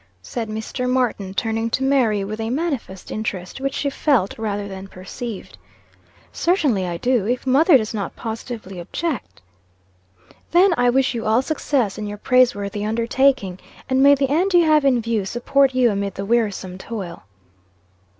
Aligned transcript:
said 0.23 0.49
Mr. 0.49 0.89
Martin, 0.89 1.31
turning 1.31 1.69
to 1.69 1.83
Mary, 1.83 2.23
with 2.23 2.39
a 2.41 2.49
manifest 2.49 3.11
interest, 3.11 3.61
which 3.61 3.75
she 3.75 3.87
felt, 3.87 4.35
rather 4.39 4.67
than 4.67 4.87
perceived. 4.87 5.59
"Certainly 6.31 6.87
I 6.87 6.97
do, 6.97 7.27
if 7.27 7.45
mother 7.45 7.77
does 7.77 7.93
not 7.93 8.15
positively 8.15 8.79
object." 8.79 9.43
"Then 10.49 10.73
I 10.75 10.89
wish 10.89 11.13
you 11.13 11.27
all 11.27 11.43
success 11.43 11.99
in 11.99 12.07
your 12.07 12.17
praiseworthy 12.17 12.83
undertaking. 12.83 13.59
And 13.87 14.01
may 14.01 14.15
the 14.15 14.29
end 14.31 14.55
you 14.55 14.65
have 14.65 14.85
in 14.85 15.03
view 15.03 15.23
support 15.23 15.75
you 15.75 15.91
amid 15.91 16.15
the 16.15 16.25
wearisome 16.25 16.79
toil." 16.79 17.21